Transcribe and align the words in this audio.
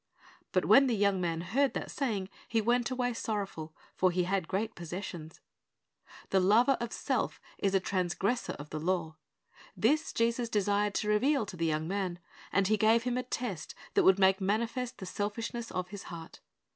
But 0.51 0.65
when 0.65 0.87
the 0.87 0.95
young 0.95 1.21
man 1.21 1.41
heard 1.41 1.75
that 1.75 1.91
say 1.91 2.17
ing, 2.17 2.29
he 2.47 2.59
went 2.59 2.89
away 2.89 3.13
sorrowful; 3.13 3.71
for 3.95 4.09
he 4.09 4.23
had 4.23 4.47
great 4.47 4.73
possessions." 4.73 5.41
The 6.31 6.39
lover 6.39 6.75
of 6.81 6.91
self 6.91 7.39
is 7.59 7.75
a 7.75 7.79
trans 7.79 8.15
gressor 8.15 8.55
of 8.55 8.71
the 8.71 8.79
law. 8.79 9.17
This 9.77 10.11
Jesus 10.11 10.49
desired 10.49 10.95
to 10.95 11.07
reveal 11.07 11.45
to 11.45 11.55
the 11.55 11.67
young 11.67 11.87
man, 11.87 12.17
and 12.51 12.67
He 12.67 12.77
gave 12.77 13.03
him 13.03 13.15
a 13.15 13.21
test 13.21 13.75
that 13.93 14.01
would 14.01 14.17
make 14.17 14.41
manifest 14.41 14.97
the 14.97 15.05
selfishness 15.05 15.69
of 15.69 15.89
his 15.89 16.05
heart. 16.09 16.39